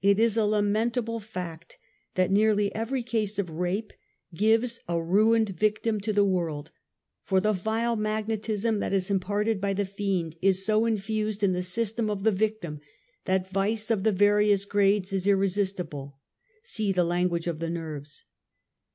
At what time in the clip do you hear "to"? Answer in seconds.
6.00-6.14